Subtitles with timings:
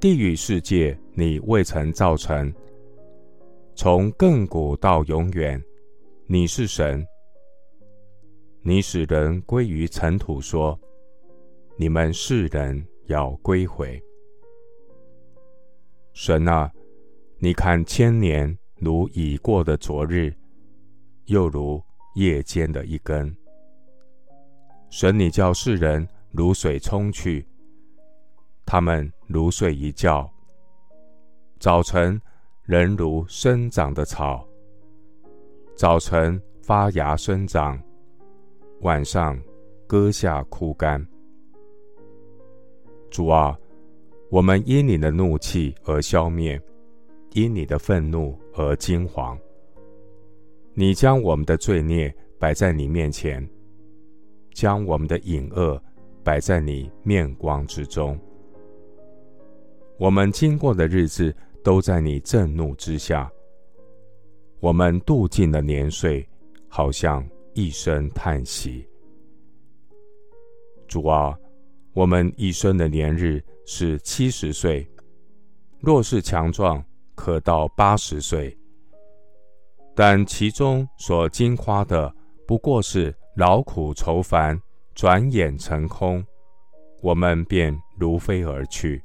[0.00, 2.50] 地狱世界你未曾造成。
[3.74, 5.62] 从亘古到永远，
[6.26, 7.06] 你是神。
[8.62, 10.78] 你使人归于尘土，说
[11.76, 14.02] ：“你们世人要归回。”
[16.14, 16.72] 神啊，
[17.38, 20.32] 你看千年如已过的昨日，
[21.26, 21.78] 又如
[22.14, 23.30] 夜间的一更。
[24.88, 26.08] 神，你叫世人。
[26.32, 27.44] 如水冲去，
[28.72, 30.32] 他们如睡一觉。
[31.58, 32.22] 早晨
[32.62, 34.46] 人如生长的草，
[35.74, 37.76] 早晨发芽生长，
[38.82, 39.36] 晚上
[39.88, 41.04] 割下枯干。
[43.10, 43.58] 主啊，
[44.30, 46.56] 我们因你的怒气而消灭，
[47.32, 49.36] 因你的愤怒而惊惶。
[50.74, 53.44] 你将我们的罪孽摆在你面前，
[54.54, 55.82] 将我们的隐恶。
[56.22, 58.16] 摆在你面光之中，
[60.00, 63.30] 我们经过的日子都在你震怒之下。
[64.58, 66.26] 我们度尽了年岁，
[66.68, 67.22] 好像
[67.52, 68.88] 一声叹息。
[70.88, 71.38] 主啊，
[71.92, 74.90] 我们一生的年日是七十岁，
[75.80, 76.82] 若是强壮，
[77.14, 78.56] 可到八十岁。
[79.94, 82.10] 但其中所经夸的，
[82.46, 84.58] 不过是劳苦愁烦。
[84.94, 86.24] 转眼成空，
[87.02, 89.02] 我们便如飞而去。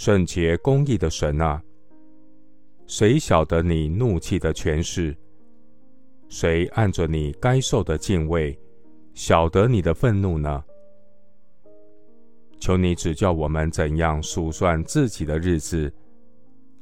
[0.00, 1.60] 圣洁公义的神啊，
[2.86, 5.12] 谁晓得你怒气的权势？
[6.28, 8.56] 谁按着你该受的敬畏，
[9.12, 10.62] 晓得你的愤怒呢？
[12.60, 15.92] 求你指教我们怎样数算自己的日子，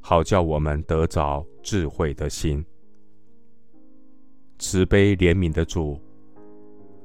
[0.00, 2.64] 好叫我们得着智慧的心。
[4.58, 6.00] 慈悲怜悯的主。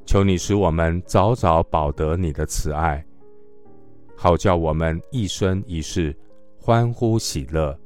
[0.05, 3.05] 求你使我们早早保得你的慈爱，
[4.19, 6.13] 好叫我们一生一世
[6.59, 7.79] 欢呼喜乐。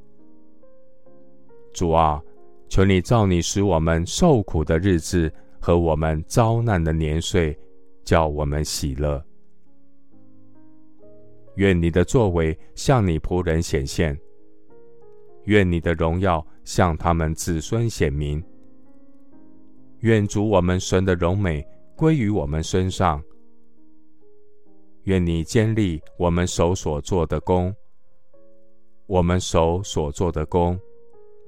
[1.73, 2.23] 主啊，
[2.69, 7.59] 求你照你使我们受苦的日子和我们遭难的年岁，
[8.05, 9.21] 叫我们喜乐。
[11.55, 14.17] 愿你的作为向你仆人显现，
[15.43, 18.41] 愿你的荣耀向他们子孙显明。
[19.99, 21.61] 愿主我们神的荣美。
[21.93, 23.21] 归于我们身上。
[25.03, 27.73] 愿你坚立我们手所做的工，
[29.07, 30.79] 我们手所做的工，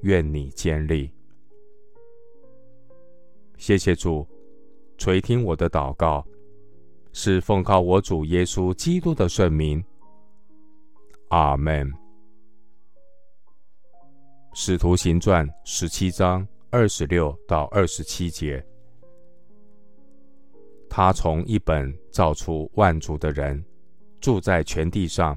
[0.02, 1.12] 愿你坚立。
[3.58, 4.28] 谢谢主
[4.98, 6.26] 垂听我的祷告，
[7.12, 9.84] 是奉靠我主耶稣基督的圣名。
[11.30, 11.92] 阿门。
[14.56, 18.64] 使徒行传十七章二十六到二十七节。
[20.96, 23.66] 他从一本造出万族的人，
[24.22, 25.36] 住在全地上，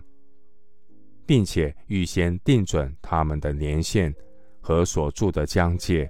[1.24, 4.14] 并且预先定准他们的年限
[4.60, 6.06] 和所住的疆界，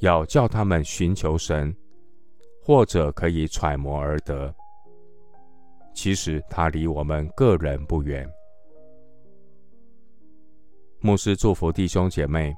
[0.00, 1.74] 要叫他们寻求神，
[2.62, 4.54] 或者可以揣摩而得。
[5.94, 8.30] 其实他离我们个人不远。
[11.00, 12.54] 牧师祝福弟兄姐妹，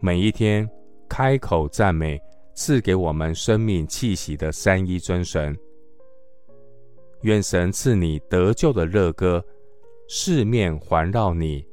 [0.00, 0.68] 每一天
[1.08, 2.20] 开口赞美。
[2.54, 5.56] 赐给我们生命气息的三一尊神，
[7.22, 9.44] 愿神赐你得救的热歌，
[10.08, 11.66] 四面环绕你。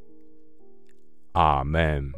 [1.33, 2.11] 阿门。